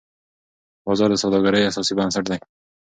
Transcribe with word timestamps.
بازار 0.85 1.09
د 1.11 1.15
سوداګرۍ 1.23 1.61
اساسي 1.65 1.93
بنسټ 1.97 2.25
دی. 2.29 2.39